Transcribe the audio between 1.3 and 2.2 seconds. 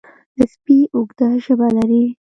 ژبه لري.